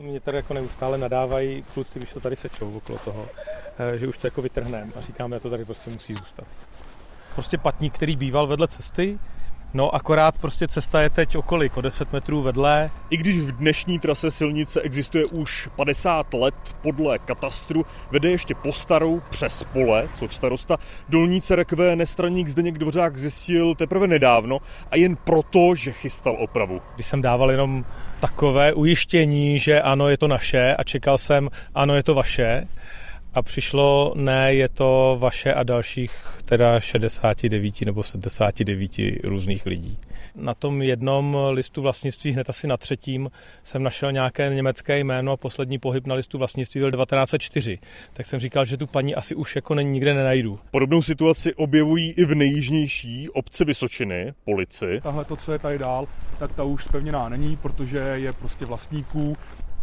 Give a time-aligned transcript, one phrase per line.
[0.00, 3.28] Mě tady jako neustále nadávají kluci, když to tady sečou okolo toho,
[3.78, 6.46] eh, že už to jako vytrhneme a říkáme, že to tady prostě musí zůstat.
[7.34, 9.18] Prostě patník, který býval vedle cesty,
[9.76, 12.90] No akorát prostě cesta je teď okolik, o 10 metrů vedle.
[13.10, 18.72] I když v dnešní trase silnice existuje už 50 let podle katastru, vede ještě po
[18.72, 20.76] starou přes pole, což starosta
[21.08, 24.58] Dolní Cerekve nestraník Zdeněk Dvořák zjistil teprve nedávno
[24.90, 26.80] a jen proto, že chystal opravu.
[26.94, 27.84] Když jsem dával jenom
[28.20, 32.68] takové ujištění, že ano, je to naše a čekal jsem, ano, je to vaše,
[33.36, 36.12] a přišlo, ne, je to vaše a dalších
[36.44, 38.90] teda 69 nebo 79
[39.24, 39.98] různých lidí.
[40.34, 43.30] Na tom jednom listu vlastnictví, hned asi na třetím,
[43.64, 47.78] jsem našel nějaké německé jméno a poslední pohyb na listu vlastnictví byl 1904.
[48.12, 50.58] Tak jsem říkal, že tu paní asi už jako nikde nenajdu.
[50.70, 55.00] Podobnou situaci objevují i v nejjižnější obci Vysočiny, polici.
[55.02, 56.06] Tahle to, co je tady dál,
[56.38, 59.36] tak ta už spevněná není, protože je prostě vlastníků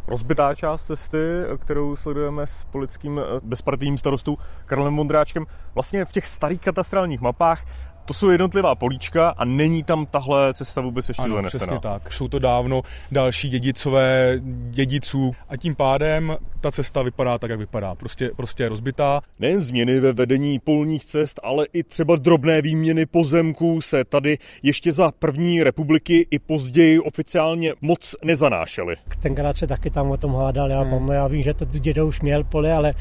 [0.07, 1.17] rozbitá část cesty,
[1.57, 5.45] kterou sledujeme s politickým eh, bezpartijním starostou Karlem Vondráčkem.
[5.73, 7.65] Vlastně v těch starých katastrálních mapách
[8.05, 11.65] to jsou jednotlivá políčka a není tam tahle cesta vůbec ještě ano, zanesena.
[11.65, 12.13] přesně tak.
[12.13, 17.95] Jsou to dávno další dědicové dědiců a tím pádem ta cesta vypadá tak, jak vypadá.
[17.95, 19.21] Prostě, prostě je rozbitá.
[19.39, 24.91] Nejen změny ve vedení polních cest, ale i třeba drobné výměny pozemků se tady ještě
[24.91, 28.95] za první republiky i později oficiálně moc nezanášely.
[29.19, 31.11] Tenkrát se taky tam o tom hádal, já, hmm.
[31.11, 32.93] já vím, že to děda už měl pole, ale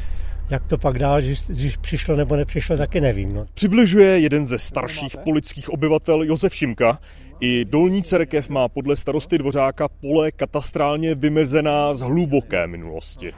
[0.50, 3.32] jak to pak dál, když přišlo nebo nepřišlo, taky nevím.
[3.32, 3.46] No.
[3.54, 6.98] Přibližuje jeden ze starších polických obyvatel Josef Šimka.
[7.40, 13.32] I Dolní Cerkev má podle starosty Dvořáka pole katastrálně vymezená z hluboké minulosti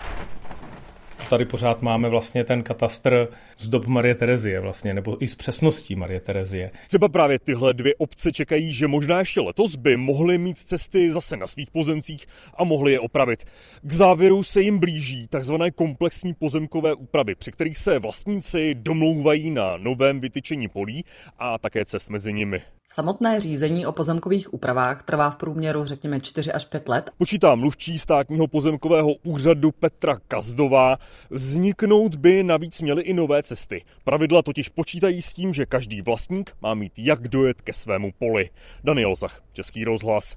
[1.35, 5.97] tady pořád máme vlastně ten katastr z dob Marie Terezie vlastně, nebo i s přesností
[5.97, 6.71] Marie Terezie.
[6.89, 11.37] Třeba právě tyhle dvě obce čekají, že možná ještě letos by mohly mít cesty zase
[11.37, 12.27] na svých pozemcích
[12.59, 13.45] a mohly je opravit.
[13.83, 19.77] K závěru se jim blíží takzvané komplexní pozemkové úpravy, při kterých se vlastníci domlouvají na
[19.77, 21.05] novém vytyčení polí
[21.39, 22.61] a také cest mezi nimi.
[22.93, 27.11] Samotné řízení o pozemkových úpravách trvá v průměru řekněme 4 až 5 let.
[27.19, 30.97] Počítá mluvčí státního pozemkového úřadu Petra Kazdová.
[31.31, 33.85] Vzniknout by navíc měly i nové cesty.
[34.05, 38.51] Pravidla totiž počítají s tím, že každý vlastník má mít jak dojet ke svému poli.
[38.85, 40.37] Daniel Zach, Český rozhlas,